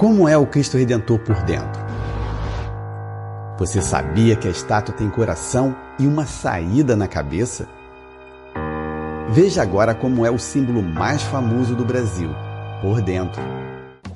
[0.00, 1.78] Como é o Cristo Redentor por dentro?
[3.58, 7.68] Você sabia que a estátua tem coração e uma saída na cabeça?
[9.28, 12.30] Veja agora como é o símbolo mais famoso do Brasil,
[12.80, 13.42] por dentro.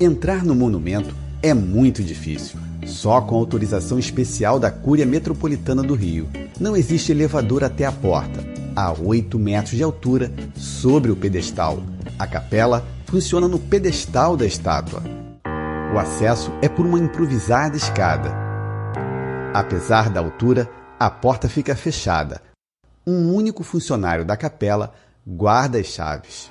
[0.00, 6.28] Entrar no monumento é muito difícil, só com autorização especial da Cúria Metropolitana do Rio.
[6.58, 11.78] Não existe elevador até a porta, a 8 metros de altura, sobre o pedestal.
[12.18, 15.17] A capela funciona no pedestal da estátua.
[15.90, 18.30] O acesso é por uma improvisada escada.
[19.54, 22.42] Apesar da altura, a porta fica fechada.
[23.06, 24.92] Um único funcionário da capela
[25.26, 26.46] guarda as chaves.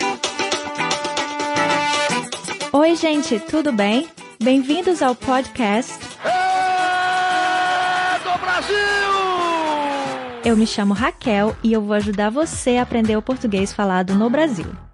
[2.73, 4.09] Oi, gente, tudo bem?
[4.41, 5.93] Bem-vindos ao podcast
[6.25, 8.77] É do Brasil!
[10.43, 14.31] Eu me chamo Raquel e eu vou ajudar você a aprender o português falado no
[14.31, 14.86] Brasil.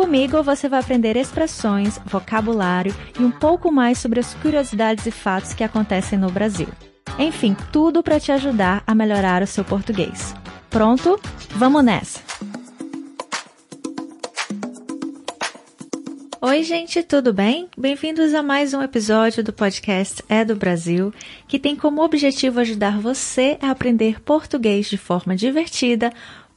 [0.00, 5.52] Comigo você vai aprender expressões, vocabulário e um pouco mais sobre as curiosidades e fatos
[5.52, 6.68] que acontecem no Brasil.
[7.18, 10.34] Enfim, tudo para te ajudar a melhorar o seu português.
[10.70, 11.20] Pronto?
[11.50, 12.18] Vamos nessa!
[16.42, 17.68] Oi, gente, tudo bem?
[17.76, 21.12] Bem-vindos a mais um episódio do podcast É do Brasil,
[21.46, 26.10] que tem como objetivo ajudar você a aprender português de forma divertida,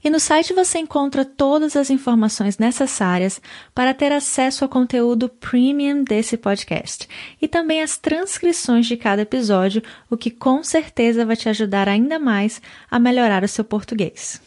[0.03, 3.43] E no site você encontra todas as informações necessárias
[3.75, 7.09] para ter acesso ao conteúdo premium desse podcast
[7.43, 12.19] e também as transcrições de cada episódio, o que com certeza vai te ajudar ainda
[12.19, 14.41] mais a melhorar o seu português.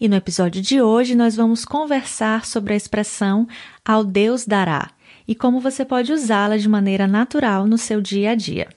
[0.00, 3.48] E no episódio de hoje nós vamos conversar sobre a expressão
[3.84, 4.90] ao Deus dará
[5.26, 8.68] e como você pode usá-la de maneira natural no seu dia a dia.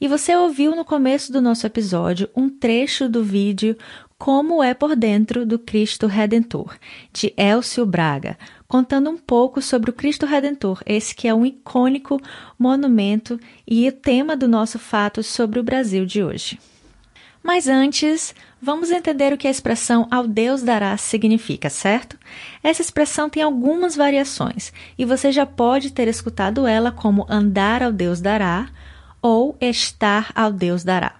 [0.00, 3.76] E você ouviu no começo do nosso episódio um trecho do vídeo
[4.16, 6.76] Como é por dentro do Cristo Redentor,
[7.12, 8.38] de Elcio Braga,
[8.68, 12.20] contando um pouco sobre o Cristo Redentor, esse que é um icônico
[12.56, 16.60] monumento e o tema do nosso fato sobre o Brasil de hoje.
[17.42, 22.16] Mas antes, vamos entender o que a expressão ao Deus dará significa, certo?
[22.62, 27.90] Essa expressão tem algumas variações e você já pode ter escutado ela como andar ao
[27.90, 28.68] Deus dará
[29.20, 31.18] ou estar ao Deus dará.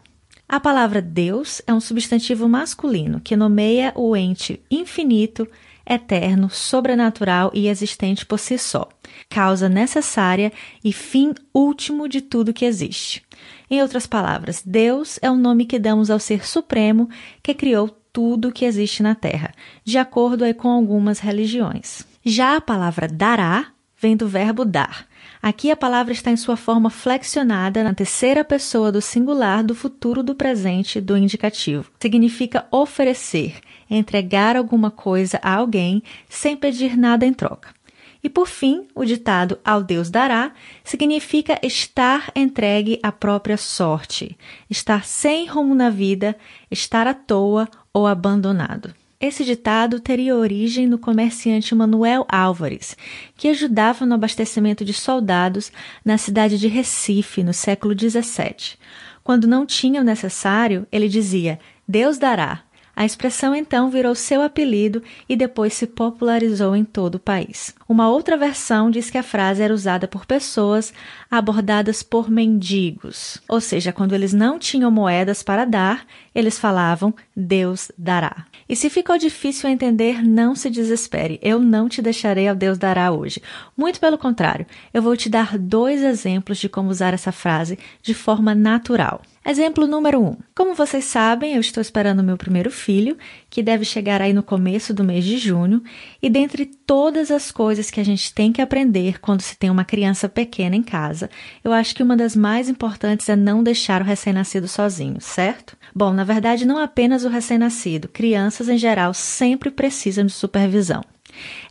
[0.49, 5.47] A palavra Deus é um substantivo masculino que nomeia o ente infinito,
[5.87, 8.89] eterno, sobrenatural e existente por si só,
[9.29, 13.23] causa necessária e fim último de tudo que existe.
[13.71, 17.09] Em outras palavras, Deus é o nome que damos ao ser supremo
[17.43, 19.53] que criou tudo que existe na Terra,
[19.85, 22.07] de acordo com algumas religiões.
[22.25, 23.69] Já a palavra dará
[24.01, 25.07] vem do verbo dar.
[25.43, 30.23] Aqui a palavra está em sua forma flexionada na terceira pessoa do singular do futuro
[30.23, 31.91] do presente do indicativo.
[32.01, 37.77] Significa oferecer, entregar alguma coisa a alguém sem pedir nada em troca.
[38.23, 44.37] E por fim, o ditado ao Deus dará significa estar entregue à própria sorte,
[44.69, 46.37] estar sem rumo na vida,
[46.69, 48.93] estar à toa ou abandonado.
[49.21, 52.97] Esse ditado teria origem no comerciante Manuel Álvares,
[53.37, 55.73] que ajudava no abastecimento de soldados
[56.05, 58.79] na cidade de Recife no século XVII.
[59.25, 62.63] Quando não tinha o necessário, ele dizia: Deus dará.
[62.99, 67.73] A expressão então virou seu apelido e depois se popularizou em todo o país.
[67.89, 70.93] Uma outra versão diz que a frase era usada por pessoas
[71.31, 76.05] abordadas por mendigos, ou seja, quando eles não tinham moedas para dar,
[76.35, 78.47] eles falavam Deus dará.
[78.69, 81.39] E se ficou difícil entender, não se desespere.
[81.41, 83.41] Eu não te deixarei ao Deus dará hoje.
[83.77, 88.13] Muito pelo contrário, eu vou te dar dois exemplos de como usar essa frase de
[88.13, 89.23] forma natural.
[89.51, 90.27] Exemplo número 1.
[90.27, 90.37] Um.
[90.55, 93.17] Como vocês sabem, eu estou esperando meu primeiro filho,
[93.49, 95.83] que deve chegar aí no começo do mês de junho,
[96.21, 99.87] e dentre todas as coisas que a gente tem que aprender quando se tem uma
[99.87, 101.31] criança pequena em casa,
[101.65, 105.79] eu acho que uma das mais importantes é não deixar o recém-nascido sozinho, certo?
[105.95, 111.01] Bom, na verdade, não apenas o recém-nascido, crianças em geral sempre precisam de supervisão.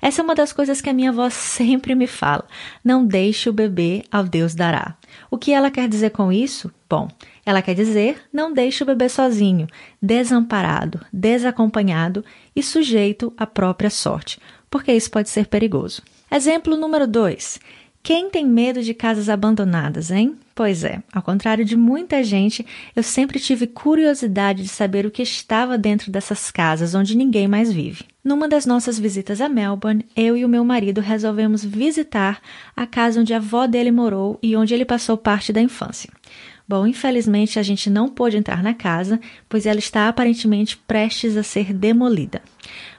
[0.02, 2.46] Essa é uma das coisas que a minha avó sempre me fala.
[2.84, 4.96] Não deixe o bebê ao Deus dará.
[5.30, 6.72] O que ela quer dizer com isso?
[6.90, 7.10] Bom,
[7.48, 9.68] ela quer dizer não deixe o bebê sozinho,
[10.02, 12.22] desamparado, desacompanhado
[12.54, 14.38] e sujeito à própria sorte,
[14.70, 16.02] porque isso pode ser perigoso.
[16.30, 17.58] Exemplo número 2.
[18.04, 20.36] Quem tem medo de casas abandonadas, hein?
[20.54, 25.22] Pois é, ao contrário de muita gente, eu sempre tive curiosidade de saber o que
[25.22, 28.04] estava dentro dessas casas onde ninguém mais vive.
[28.24, 32.42] Numa das nossas visitas a Melbourne, eu e o meu marido resolvemos visitar
[32.76, 36.10] a casa onde a avó dele morou e onde ele passou parte da infância.
[36.68, 41.44] Bom, infelizmente a gente não pôde entrar na casa, pois ela está aparentemente prestes a
[41.44, 42.42] ser demolida.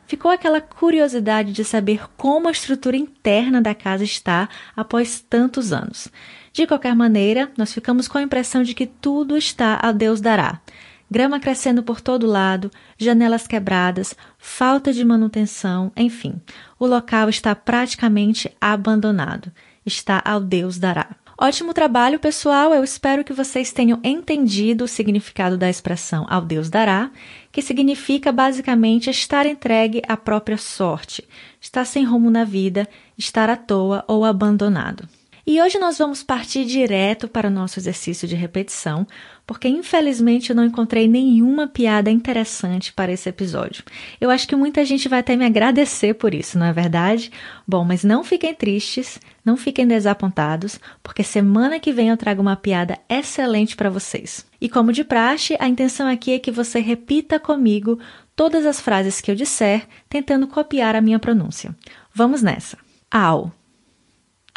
[0.06, 6.08] Ficou aquela curiosidade de saber como a estrutura interna da casa está após tantos anos.
[6.50, 10.62] De qualquer maneira, nós ficamos com a impressão de que tudo está a Deus dará.
[11.10, 16.40] Grama crescendo por todo lado, janelas quebradas, falta de manutenção, enfim,
[16.78, 19.52] o local está praticamente abandonado.
[19.84, 21.16] Está ao Deus dará.
[21.40, 22.74] Ótimo trabalho, pessoal.
[22.74, 27.12] Eu espero que vocês tenham entendido o significado da expressão ao Deus dará,
[27.52, 31.22] que significa basicamente estar entregue à própria sorte,
[31.60, 35.08] estar sem rumo na vida, estar à toa ou abandonado.
[35.50, 39.06] E hoje nós vamos partir direto para o nosso exercício de repetição,
[39.46, 43.82] porque infelizmente eu não encontrei nenhuma piada interessante para esse episódio.
[44.20, 47.32] Eu acho que muita gente vai até me agradecer por isso, não é verdade?
[47.66, 52.54] Bom, mas não fiquem tristes, não fiquem desapontados, porque semana que vem eu trago uma
[52.54, 54.44] piada excelente para vocês.
[54.60, 57.98] E como de praxe, a intenção aqui é que você repita comigo
[58.36, 61.74] todas as frases que eu disser, tentando copiar a minha pronúncia.
[62.12, 62.76] Vamos nessa.
[63.10, 63.50] Ao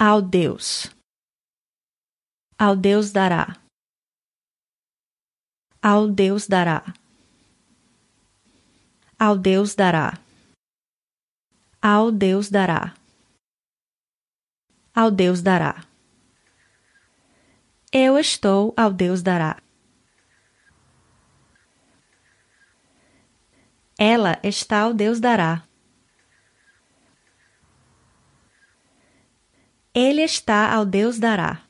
[0.03, 0.89] ao Deus.
[2.57, 3.61] Ao Deus dará.
[5.79, 6.83] Ao Deus dará.
[9.19, 10.19] Ao Deus dará.
[11.79, 12.95] Ao Deus dará.
[14.95, 15.85] Ao Deus dará.
[17.93, 19.61] Eu estou ao Deus dará.
[23.99, 25.70] Ela está ao Deus dará.
[29.93, 31.63] Ele está ao Deus dará.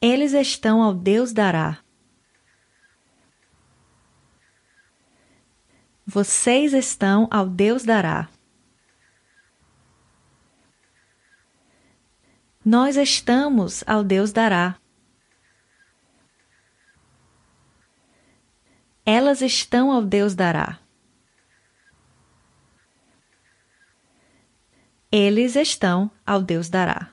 [0.00, 1.82] Eles estão ao Deus dará.
[6.06, 8.28] Vocês estão ao Deus dará.
[12.64, 14.78] Nós estamos ao Deus dará.
[19.04, 20.78] Elas estão ao Deus dará.
[25.10, 27.08] Eles estão ao Deus dará.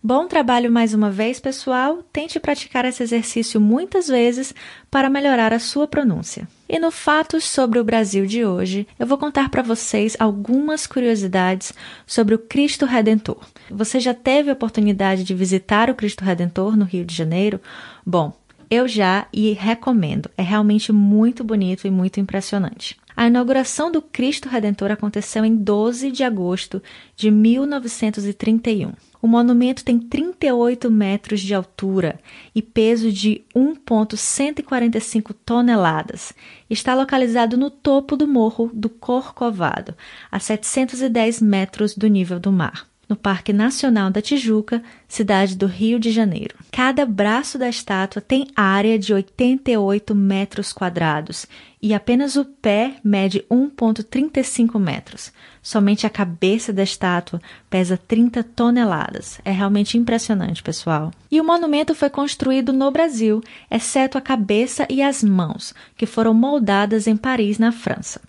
[0.00, 2.04] Bom trabalho mais uma vez, pessoal.
[2.12, 4.54] Tente praticar esse exercício muitas vezes
[4.90, 6.46] para melhorar a sua pronúncia.
[6.68, 11.72] E no Fatos sobre o Brasil de hoje, eu vou contar para vocês algumas curiosidades
[12.06, 13.44] sobre o Cristo Redentor.
[13.70, 17.60] Você já teve a oportunidade de visitar o Cristo Redentor no Rio de Janeiro?
[18.06, 18.32] Bom,
[18.70, 20.30] eu já e recomendo.
[20.36, 22.96] É realmente muito bonito e muito impressionante.
[23.16, 26.82] A inauguração do Cristo Redentor aconteceu em 12 de agosto
[27.14, 28.92] de 1931.
[29.22, 32.18] O monumento tem 38 metros de altura
[32.54, 36.34] e peso de 1,145 toneladas.
[36.68, 39.94] Está localizado no topo do Morro do Corcovado,
[40.30, 44.82] a 710 metros do nível do mar no Parque Nacional da Tijuca,
[45.14, 46.56] cidade do Rio de Janeiro.
[46.72, 51.46] Cada braço da estátua tem área de 88 metros quadrados
[51.80, 55.32] e apenas o pé mede 1,35 metros.
[55.62, 59.38] Somente a cabeça da estátua pesa 30 toneladas.
[59.44, 61.12] É realmente impressionante, pessoal.
[61.30, 66.34] E o monumento foi construído no Brasil, exceto a cabeça e as mãos, que foram
[66.34, 68.20] moldadas em Paris, na França.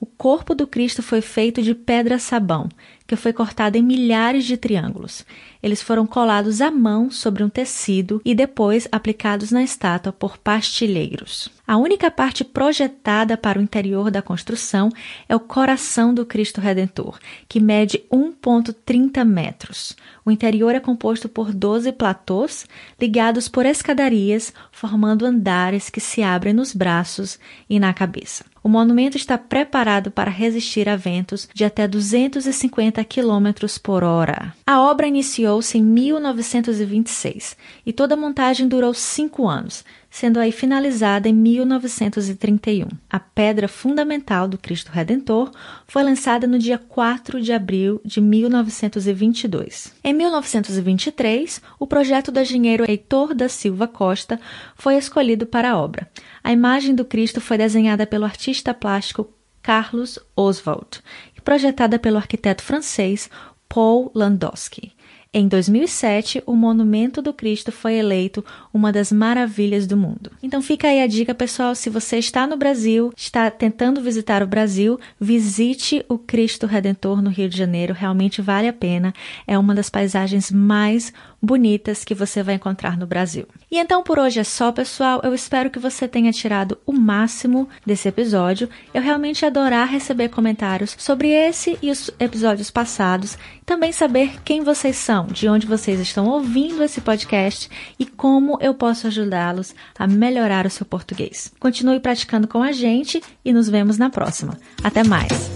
[0.00, 2.68] O corpo do Cristo foi feito de pedra-sabão,
[3.06, 5.24] que foi cortada em milhares de triângulos.
[5.64, 11.48] Eles foram colados à mão sobre um tecido e depois aplicados na estátua por pastilheiros.
[11.66, 14.90] A única parte projetada para o interior da construção
[15.26, 17.18] é o coração do Cristo Redentor,
[17.48, 19.96] que mede 1,30 metros.
[20.22, 22.66] O interior é composto por 12 platôs
[23.00, 27.38] ligados por escadarias, formando andares que se abrem nos braços
[27.70, 28.44] e na cabeça.
[28.64, 34.54] O monumento está preparado para resistir a ventos de até 250 km por hora.
[34.66, 41.28] A obra iniciou-se em 1926 e toda a montagem durou cinco anos, sendo aí finalizada
[41.28, 42.86] em 1931.
[43.10, 45.50] A pedra fundamental do Cristo Redentor
[45.88, 49.92] foi lançada no dia 4 de abril de 1922.
[50.04, 54.40] Em 1923, o projeto do engenheiro Heitor da Silva Costa
[54.76, 56.08] foi escolhido para a obra.
[56.44, 59.28] A imagem do Cristo foi desenhada pelo artista plástico
[59.60, 61.02] Carlos Oswald
[61.36, 63.28] e projetada pelo arquiteto francês
[63.68, 64.92] Paul Landowski.
[65.36, 70.30] Em 2007, o Monumento do Cristo foi eleito uma das maravilhas do mundo.
[70.40, 74.46] Então fica aí a dica, pessoal, se você está no Brasil, está tentando visitar o
[74.46, 79.12] Brasil, visite o Cristo Redentor no Rio de Janeiro, realmente vale a pena.
[79.44, 81.12] É uma das paisagens mais
[81.42, 83.46] bonitas que você vai encontrar no Brasil.
[83.70, 85.20] E então por hoje é só, pessoal.
[85.22, 88.68] Eu espero que você tenha tirado o máximo desse episódio.
[88.94, 93.36] Eu realmente adorar receber comentários sobre esse e os episódios passados.
[93.66, 98.74] Também saber quem vocês são, de onde vocês estão ouvindo esse podcast e como eu
[98.74, 101.52] posso ajudá-los a melhorar o seu português.
[101.60, 104.58] Continue praticando com a gente e nos vemos na próxima.
[104.82, 105.53] Até mais!